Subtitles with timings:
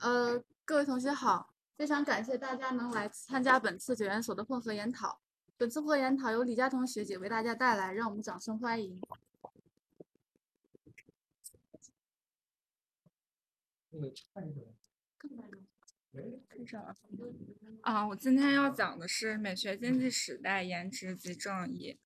[0.00, 5.20] 呃，各位同学好，非常感谢大家能来参加本次九研所的混合研讨。
[5.56, 9.00] 本次混合研讨由李佳彤学姐为大家带来，让我们掌声欢迎。
[17.82, 21.98] 啊，我今天要讲的是美学经济时代颜值及正义，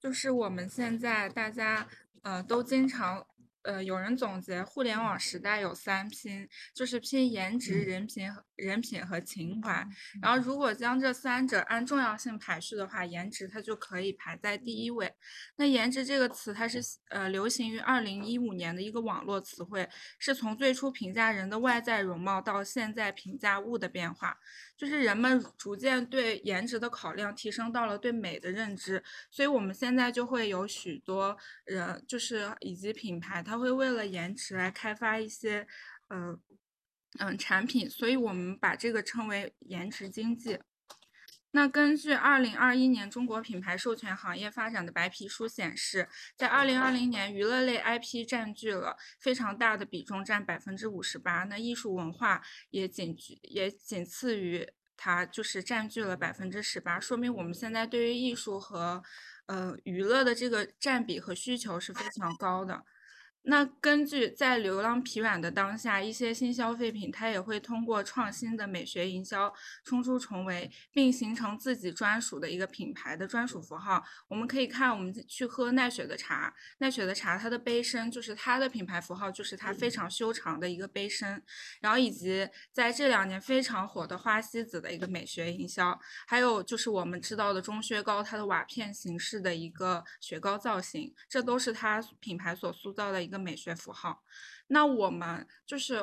[0.00, 1.88] 就是我们现在大家
[2.22, 3.27] 呃都经常。
[3.68, 9.86] 呃，有人总结互联网时代有三拼，就是拼颜值、人品、人品和情怀。
[10.22, 15.12] 然后，如果将这三者按重要性排序的话，颜值它就可以排在第一位。
[15.56, 19.86] 那颜值这个词，它是呃流行于二零一五年的一个网络词汇，
[20.18, 24.38] 是从最初评价人的外在容貌到现在评价物的变化。
[24.78, 35.66] 就是人们逐渐对颜值的考量提升到了对美的认知，所以我们现在就会有许多人，就是以及品牌，它会为了颜值来开发一些，
[36.08, 36.38] 呃，
[37.18, 40.58] 嗯，产品，所以我们把这个称为颜值经济。
[41.52, 46.06] 那根据二零二一年中国品牌授权行业发展的白皮书显示，
[46.36, 51.44] 在二零二零年，娱乐类 IP 占据了非常大的比重，占百分之五十八。
[51.44, 59.02] 那艺术文化也仅也仅次于它，就是占据了百分之十八，说明我们现在对于艺术和
[59.46, 62.84] 呃娱乐的这个占比和需求是非常高的。
[63.42, 69.50] 那根据在流浪疲软的当下，一些新消费品它也会通过创新的美学营销
[69.84, 74.04] 冲出重围，并形成自己专属的一个品牌的专属符号。
[74.28, 81.42] 我们可以看，我们去喝奈雪的茶，奈雪的茶它的杯身就是它的品牌符号，就是它非常修长的一个杯身。
[81.80, 93.38] 然后以及在这两年非常火的花西子的一个美学营销，还有就是我们知道的钟薛高它的瓦片形式的一个雪糕造型，这都是它品牌所塑造的一个。
[93.38, 94.24] 美学符号，
[94.66, 96.02] 那我们就是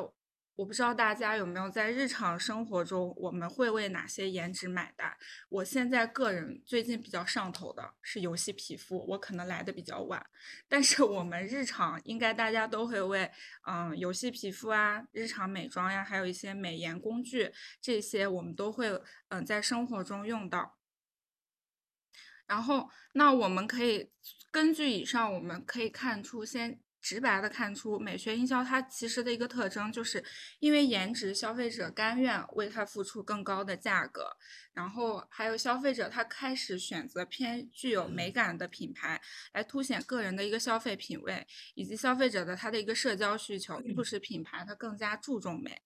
[0.56, 5.16] 我不知道大家有没有在日常生活中，我们会为哪些颜值买单？
[5.50, 10.26] 我现在个人最近比较上头的是游戏皮肤，我可能来的比较晚，
[10.70, 13.30] 但是我们日常应该大家都会为
[13.68, 18.88] 嗯游戏皮肤啊、日常美妆呀，还有一些美颜工具这些，我们都会
[19.28, 20.78] 嗯在生活中用到。
[22.48, 24.10] 然后，那我们可以
[24.50, 26.80] 根据以上，我们可以看出先。
[27.06, 30.26] 直白的看出，美学营销它其实的一个特征，就是
[30.58, 34.36] 因为颜值，消费者甘愿为它付出更高的价格，
[34.74, 39.22] 然后还有消费者他开始选择偏具有美感的品牌，
[39.54, 41.46] 来凸显个人的一个消费品味，
[41.76, 45.84] 以及消费者的他的一个社交需求，促使品牌它更加注重美。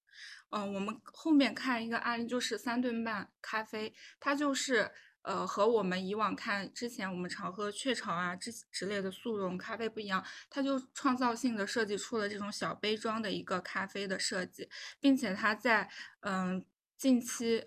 [0.51, 4.89] 嗯，我们后面看一个案例，就是三顿半咖啡，它就是。
[5.29, 14.67] 呃，和我们以往看之前我们常喝雀巢啊之之类的速溶咖啡不一样，它就创造性的设计出了这种小杯装的一个咖啡的设计，
[14.99, 15.87] 并且它在
[16.21, 16.65] 嗯
[16.97, 17.63] 近期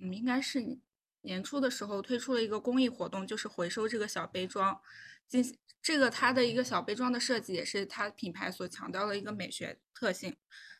[0.00, 0.80] 嗯应该是
[1.20, 4.80] 年初的时候推出了一个公益活动，就是回收这个小杯装，
[5.28, 10.36] 进这个它的一个小杯装的设计也是它品牌所强调的一个美学特性。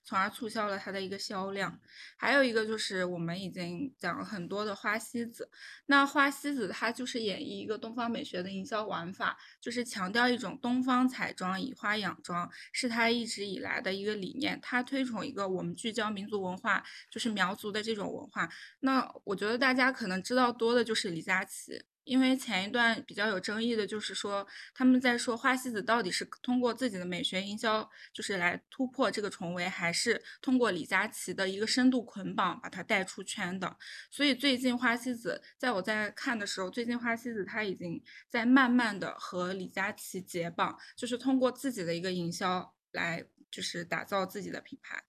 [0.08, 1.80] 从而促销了它的一个销量，
[2.16, 5.50] 还有一个就是我们已经讲了很多的花西子，
[5.86, 14.60] 那花西子它就是演绎一个东方美学的营销玩法，就是强调一种东方彩妆以花养妆，是它一直以来的一个理念。
[14.62, 18.48] 它推崇一个我们聚焦民族文化，就是苗族的这种文化。
[18.78, 21.82] 那我觉得大家可能知道多的就是李佳琦。
[22.06, 33.76] 因为前一段比较有争议的就是说，他们在说花西子到底是通过自己的美学营销，就是来突破这个重围，还是通过李佳琦的一个深度捆绑把它带出圈的。
[34.08, 45.02] 所以最近花西子，在我在看的时候，最近花西子它已经在慢慢的和李佳琦解绑，就是通过自己的一个营销来，就是打造自己的品牌。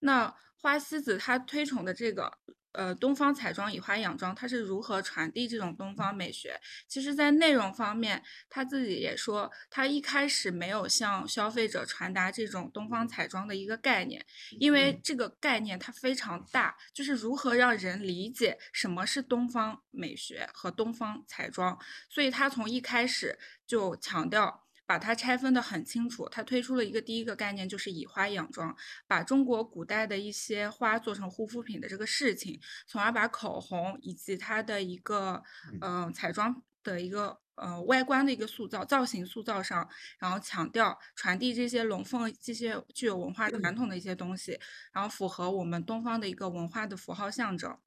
[0.00, 2.38] 那花西子它推崇的这个。
[2.72, 6.58] 呃，东方彩妆以花养妆，它是如何传递这种东方美学？
[6.88, 14.24] 其实，在内容方面，他自己也说，他一开始没有向消费者传达这种东方彩妆的一个概念，
[14.58, 21.78] 因为这个概念它非常大，就是如何让人理解什么是东方美学和东方彩妆，
[22.08, 24.66] 所以他从一开始就强调。
[24.92, 35.42] 把它拆分的很清楚，它推出了一个第一个概念，就是以花养妆，把中国古代的一些花做成护肤品的这个事情，从而把口红以及它的一个
[35.80, 44.60] 嗯彩妆的一个呃外观的一个塑造、造型塑造上，然后强调传递这些龙凤这些具有文化传统的一些东西，
[44.92, 47.78] 然后符合我们东方的一个文化的符号象征。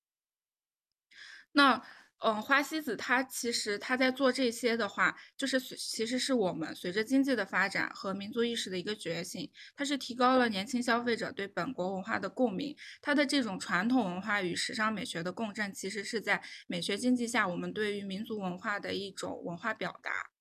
[1.51, 1.85] 那
[2.19, 12.75] 嗯，花西子它其实它在做这些的话，就是其实是我们随着经济的发展和民族意识的一个觉醒，它是提高了年轻消费者对本国文化的共鸣。
[13.01, 20.34] 它的这种传统文化与时尚美学的共振，其实是在美学经济下，我们对于民族文化的一种文化表达。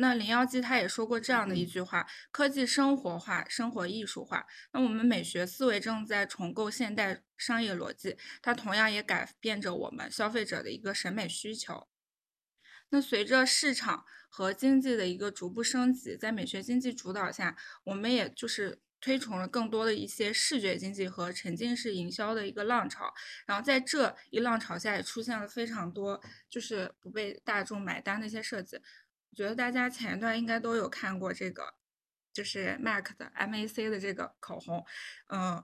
[0.00, 4.46] 那林耀基他也说过这样的一句话：科技生活化，生活艺术化。
[4.72, 11.86] 那我们美学思维正在重构现代商业逻辑，它同样也改变着我们消费者的一个审美需求。
[12.88, 17.54] 那随着市场和经济的一个逐步升级，在美学经济主导下，
[17.84, 23.12] 我们也就是推崇了更多的一些视觉经济和沉浸式营销的一个浪潮。
[23.46, 28.80] 然后在这一浪潮下，也出现了非常多就是不被大众买单的一些设计。
[29.34, 31.74] 觉得大家前一段应该都有看过这个，
[32.32, 34.84] 就是 MAC 的 MAC 的这个口红，
[35.28, 35.62] 嗯，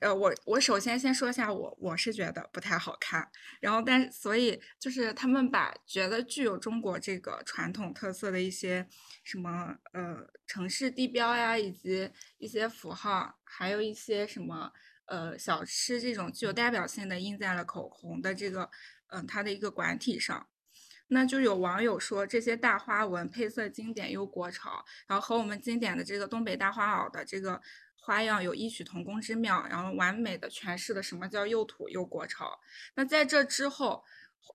[0.00, 3.30] 呃，我我首先先说一下我我是觉得不太好看，
[3.60, 8.86] 然后但所以就是他们把觉得具有中国这个传统特色的一些
[9.24, 14.72] 什么呃城市地标呀，以及一些符号，还有一些什么
[15.06, 18.70] 呃小吃这种具有代表性的印在了口红的这个
[19.08, 20.48] 嗯它的一个管体上。
[21.12, 27.60] 那就有网友说这些大花纹配色经典又国潮，然后和我们经典的这个东北大花袄的这个
[27.96, 32.60] 花样有异曲同工之妙，然后完美的诠释了什么叫又土又国潮。
[32.94, 34.04] 那在这之后，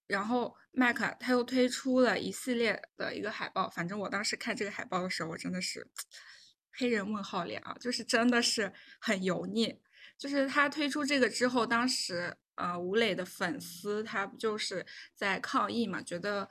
[0.08, 5.86] 然后麦克他又推出了一系列的一个海报，反正我当时看这个海报的时候，我真的是
[6.72, 9.82] 黑人问号脸啊，就是真的是很油腻。
[10.18, 12.38] 就是他推出这个之后，当时。
[12.56, 16.02] 呃，吴磊的粉丝他不就是在抗议嘛？
[16.02, 16.50] 觉得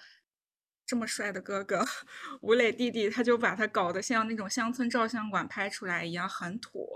[0.86, 1.82] 这么帅的哥哥，
[2.42, 6.86] 吴磊弟弟，他就把他搞得像那种乡村照相馆拍出来一样很土。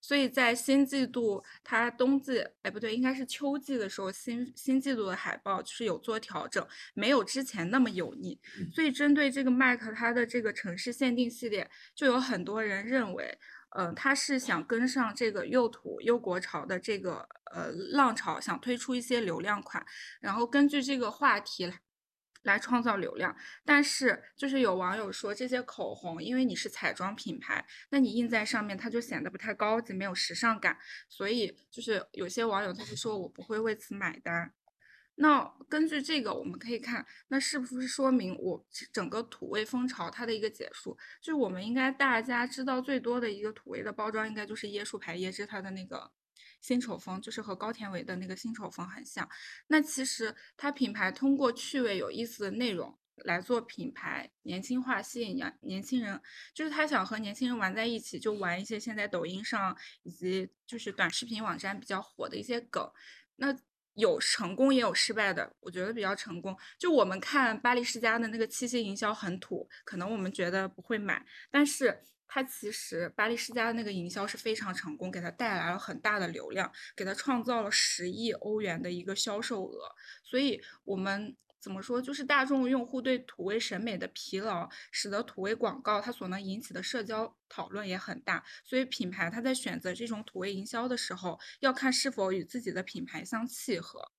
[0.00, 8.36] 所以在新季度，他冬季，哎不对，应该是秋季的时候，新新季度的海报就是有做调整，没有之前那么油腻。
[8.74, 13.38] 所以针对这个 MAC 它的这个城市限定系列，就有很多人认为。
[13.78, 19.84] 嗯，他是想跟上这个又土又国潮的这个呃浪潮，想推出一些流量款，
[20.20, 21.80] 然后根据这个话题来
[22.42, 23.36] 来创造流量。
[23.66, 30.78] 但是就是有网友说，这些口红因为你是彩妆品牌，那你印在上面它就显得不太高级，没有时尚感，
[31.08, 34.54] 所以就是有些网友他就说我不会为此买单。
[35.16, 40.96] 那根据这个，我们可以看，那是不是说明我整个土味风潮它的一个结束？
[41.20, 46.10] 就是我们应该大家知道最多的一个土味的包装，应该就是椰树牌椰汁它的那个
[46.60, 49.28] 辛丑风，就是和高田唯的那个辛丑风很像。
[49.68, 56.20] 那其实它品牌通过趣味有意思的内容来做品牌年轻化，吸引年年轻人，
[56.52, 62.86] 就是他想和年轻人玩在一起，就玩一些现在抖音上以及就是短视频网站比较火的一些梗。
[63.36, 63.56] 那
[63.96, 66.56] 有成功也有失败的，我觉得比较成功。
[66.78, 81.36] 就我们看巴黎世家的那个七夕营销很土，可能我们觉得不会买，但是它其实巴黎世家的那个营销是非常成功，给它带来了很大的流量，给它创造了十亿欧元的一个销售额，所以我们。
[81.66, 82.00] 怎么说？
[82.00, 88.44] 就是大众用户对土味审美的疲劳，使得土味广告它所能引起的社交讨论也很大。
[88.62, 94.12] 所以品牌它在选择这种土味营销的时候，要看是否与自己的品牌相契合。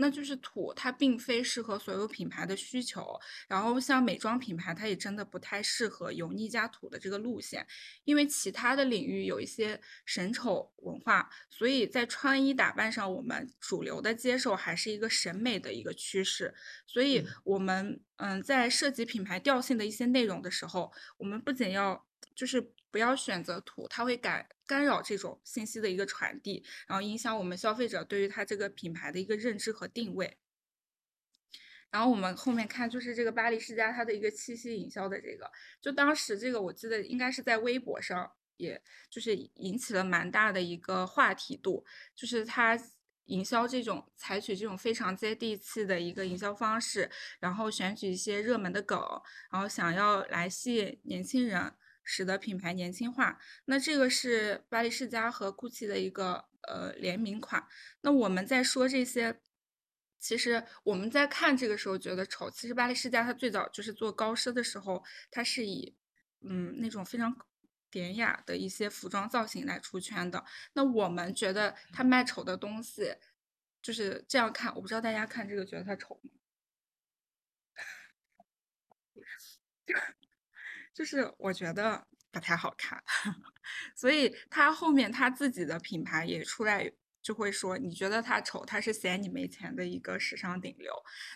[0.00, 3.18] 那就是土，它并非适合所有品牌的需求。
[3.48, 7.66] 然后像美妆品牌，它也真的不太适合油腻加土的这个路线，
[8.04, 16.54] 因为其他的领域有一些审丑文化，所以在穿衣打扮上，我们主流的接受还是一个审美的一个趋势。
[16.86, 22.72] 所以，我们嗯，在涉及品牌调性的一些内容的时候，我们不仅要就是。
[22.98, 30.36] 不要选择土，它会干干扰这种信息的一个传递，然后影响我们消费者对于它这个品牌的一个认知和定位。
[31.92, 35.48] 然后我们后面看，就是这个巴黎世家它的一个七夕营销的这个，
[35.80, 41.86] 就当时这个我记得应该是在微博上，也就是引起了蛮大的一个话题度，
[42.16, 42.76] 就是它
[43.26, 48.98] 营销这种采取这种非常接地气的一个营销方式，然后选取一些热门的梗，
[49.52, 51.72] 然后想要来吸引年轻人。
[52.10, 57.68] 使得品牌年轻化，那这个是巴黎世家和 GUCCI 的一个呃联名款。
[58.00, 59.38] 那我们在说这些，
[60.18, 65.94] 其实我们在看这个时候觉得丑，其实巴黎世家它最早就是做高奢的时候，它是以
[66.40, 67.36] 嗯那种非常
[67.90, 70.42] 典雅的一些服装造型来出圈的。
[70.72, 73.14] 那我们觉得它卖丑的东西
[73.82, 76.30] 就是这样看，我不知道大家看这个觉得它丑吗？
[80.98, 83.00] 就是我觉得不太好看，
[83.94, 86.90] 所以他后面他自己的品牌也出来，
[87.22, 90.92] 就会说你觉得他丑，他是嫌你没钱的一个时尚顶流。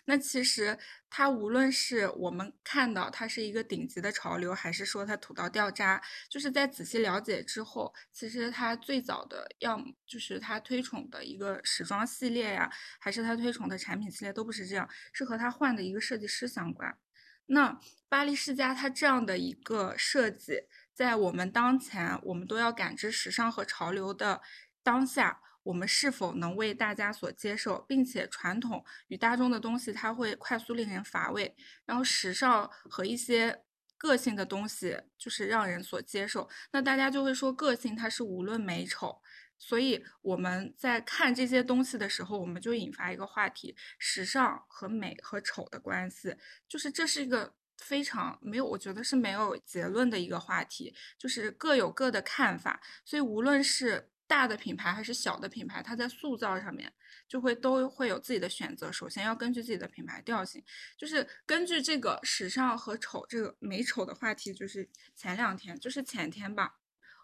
[0.06, 0.76] 那其实
[1.08, 16.98] 他无论是我们看到他是一个顶级的潮流，还是说他土到掉渣，就是在仔细了解之后，其实他最早的要就是他推崇的一个时装系列呀，还是他推崇的产品系列都不是这样，是和他换的一个设计师相关。
[17.46, 20.62] 那巴黎世家它这样的一个设计，
[20.94, 24.40] 在我们当前我们都要感知时尚和潮流的
[24.82, 25.40] 当下。
[25.64, 31.54] 我们是否能为大家所接受，并且传统与大众的东西，它会快速令人乏味。
[31.86, 33.62] 然后时尚和一些
[33.96, 36.48] 个性的东西，就是让人所接受。
[36.72, 39.22] 那大家就会说，个性它是无论美丑。
[39.64, 46.34] 所以我们在看这些东西的时候，我们就引发一个话题：时尚和美和丑的关系。
[46.68, 52.80] 就是这是一个非常没有，我觉得是没有结论的一个话题，就是各有各的看法。
[53.04, 54.08] 所以无论是。
[54.24, 56.90] 大的品牌还是小的品牌，它在塑造上面
[57.28, 58.90] 就会都会有自己的选择。
[58.90, 60.64] 首先要根据自己的品牌调性，
[60.96, 66.76] 就是根据这个时尚和丑这个美丑的话题，就是前两天，就是前天吧，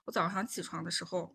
[0.05, 1.35] 我早上起床的时候，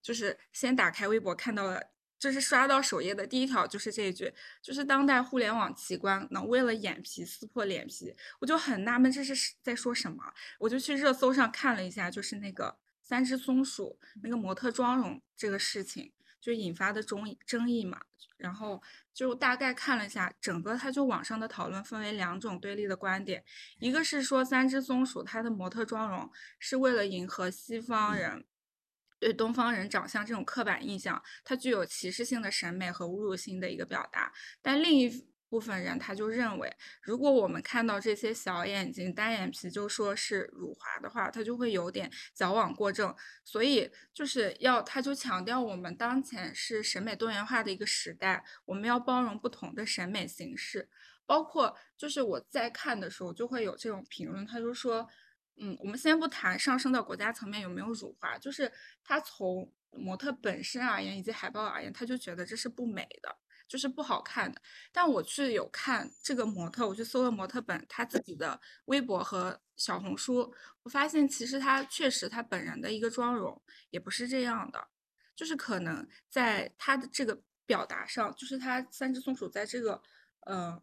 [0.00, 1.82] 就是先打开微博看到了，
[2.18, 12.78] 就是刷到首页的第一条就是这一句，就是当代互联网奇观能为了眼皮撕破脸皮，我就很纳闷这是在说什么，我就去热搜上看了一下，就是那个。
[13.04, 16.10] 三只松鼠那个模特妆容这个事情
[16.40, 18.00] 就引发的争争议嘛，
[18.38, 18.80] 然后
[19.12, 23.44] 就大概看了一下，整个它就网上的讨论分为两种对立的观点，
[23.80, 28.46] 一个是说三只松鼠它的模特妆容是为了迎合西方人
[29.22, 35.30] 对东方人长相这种刻板印象，它具有歧视性的审美和侮辱性的一个表达，但另一。
[35.52, 43.14] 部分人他就认为，如果我们看到这些小眼睛、单眼皮就说是辱华的话，他就会有点矫枉过正。
[43.44, 50.88] 所以就是要，他就强调我们当前是审美多元化的一个时代，我们要包容不同的审美形式。
[51.26, 55.06] 包括就是我在看的时候，就会有这种评论，他就说，
[55.56, 58.70] 嗯，我们先不谈上升到国家层面有没有辱华，就是
[59.04, 63.36] 他从模特本身而言，以及海报而言，他就觉得这是不美的。
[63.68, 64.60] 就是不好看的，
[64.92, 74.88] 但我去有看这个模特，我去搜了模特本他自己的微博和小红书，我发现其实他确实他本人的一个妆容也不是这样的，
[75.34, 80.02] 就是可能在他的这个表达上，就是他三只松鼠在这个
[80.40, 80.78] 呃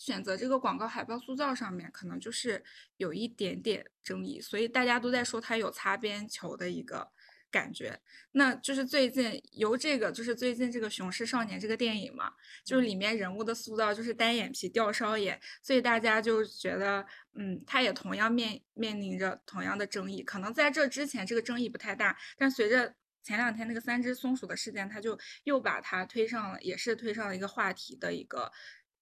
[0.00, 2.64] 选择这个广告海报塑造上面，可能就是
[2.96, 7.12] 有一点点争议，所以大家都在说他有擦边球的一个。
[7.52, 12.32] 感觉，那就是最近由这个，就是最近这个《熊市少年》这个电影嘛，
[12.64, 17.04] 就是里面人物的塑造就是单眼皮、吊梢眼，所以大家就觉得，
[17.34, 20.22] 嗯，他也同样面面临着同样的争议。
[20.22, 28.52] 可能在这之前这个争议不太大，但随着前两天那个三只松鼠的事件，他就又把它推上了，也是推上了一个话题的一个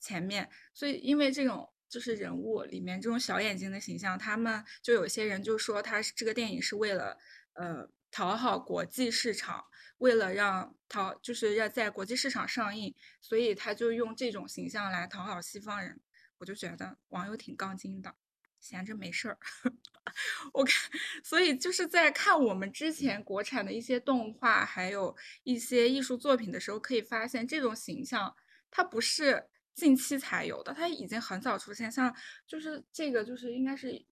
[0.00, 0.48] 前面。
[0.72, 7.18] 所以因为这种就是人物里面这种小眼睛的形象，他们就有些人就说他是这个电影是为了，
[7.54, 7.90] 呃。
[8.10, 9.66] 讨好国际市场，
[9.98, 16.00] 为了让讨就是要在国际市场上映，所以他就用这种形象来讨好西方人。
[16.38, 18.14] 我就觉得网友挺杠精的，
[18.58, 19.38] 闲着没事儿。
[20.54, 20.90] 我看，
[21.22, 28.34] 所以就是在看我们之前国产的一些动画，还有一些艺术作品的时候，可以发现这种形象
[28.70, 31.90] 它不是近期才有的，它已经很早出现。
[31.90, 32.14] 像
[32.46, 34.04] 就是这个，就是应该是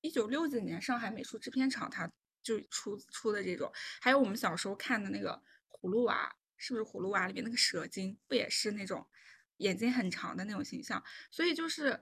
[0.00, 2.10] 一九六几年上海美术制片厂它。
[2.44, 9.08] 就出出的这种，还有我们小时候看的那个葫芦娃，是不是葫芦娃里面那个蛇精，不也是那种
[9.56, 11.02] 眼睛很长的那种形象？
[11.30, 11.98] 所以就是，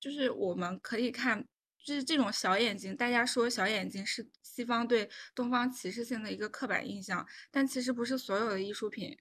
[0.00, 1.46] 就是我们可以看，
[1.84, 9.18] 就是这种小眼睛，大家说小眼睛是西方对东方歧视性的一个刻板印象，但其实不是所有的艺术品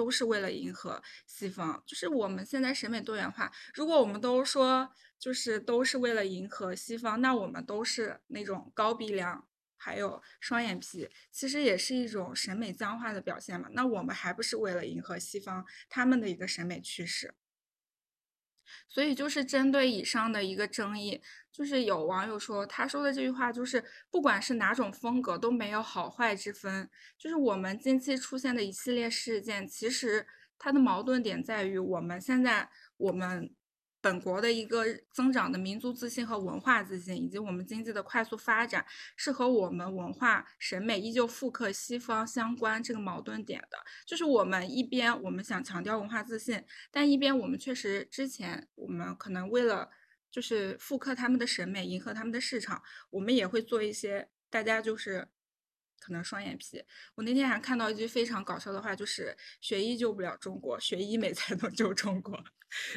[0.00, 9.46] 都是为了迎合西方，就是我们现在审美多元化，如果我们都说就是都是为了迎合西方，那我们都是那种高鼻梁。
[9.82, 13.68] 还有双眼皮，其实也是一种审美僵化的表现嘛。
[13.72, 17.34] 那我们还不是为了迎合西方他们的一个审美趋势？
[18.88, 21.20] 所以就是针对以上的一个争议，
[21.52, 26.88] 就是有网友说，他说的这句话就是，不管是哪种风格都没有好坏之分。
[27.18, 30.26] 就是我们近期出现的一系列事件，其实
[30.58, 33.50] 它的矛盾点在于，我们现在我们。
[34.00, 38.84] 本国的一个增长的民族自信和文化自信，以及我们经济的快速发展，
[39.16, 43.78] 是和我们文化审美依旧复刻西方相关这个矛盾点的。
[44.06, 49.90] 就是我们一边我们想强调文化自信，但一边我们确实之前我们可能为了
[50.30, 55.28] 就是复刻他们的审美，迎合他们的市场，我们也会做一些大家就是
[55.98, 56.82] 可能双眼皮。
[57.16, 62.42] 我那天还看到一句非常搞笑的话，就是学医救不了中国，学医美才能救中国。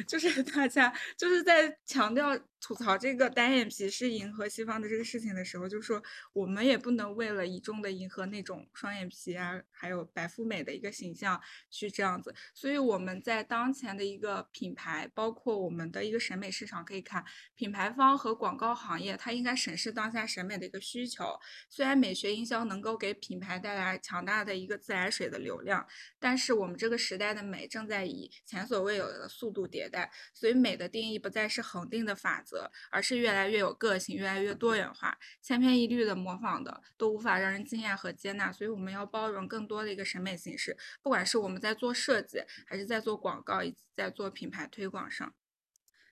[0.06, 6.02] 就是 大家就是在强调吐槽这个单眼皮是迎合西方的这个事情的时候，就说
[6.32, 11.38] 我们也不能为了一众的迎合那种双眼皮啊，还有白富美的一个形象
[11.70, 12.34] 去这样子。
[12.54, 17.22] 所以我们在当前的一个品牌，包括我们的一个审美市场，可以看
[17.54, 21.38] 品牌方和广告行业，它应该审视当下审美的一个需求。
[21.68, 25.86] 虽然美学营销能够给品牌带来强大的一个自来水的流量，
[26.18, 35.18] 但是我们这个时代的美正在以前所未有的速度迭代，所以美的定义不再是恒定的法则，而是越来越有个性，越来越多元化。
[35.40, 45.34] 千篇一律的模仿的都无法让人惊艳和接纳，所以我们要包容更多的一个审美形式，不管是我们在做设计，还是在做广告，以及在做品牌推广上。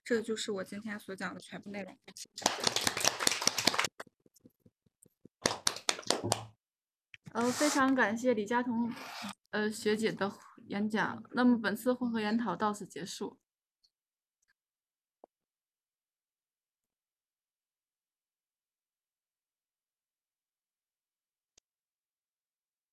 [0.04, 1.96] 这就是我今天所讲的全部内容。
[7.32, 8.92] 呃，非常感谢李佳彤
[9.50, 10.30] 呃学姐的
[10.66, 11.22] 演讲。
[11.30, 13.38] 那么本次混合研讨到此结束。